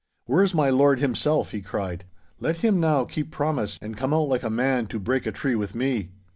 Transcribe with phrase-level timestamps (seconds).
[0.25, 2.05] 'Where is my lord himself?' he cried.
[2.39, 5.53] 'Let him now keep promise, and come out like a man to break a tree
[5.53, 6.09] with me!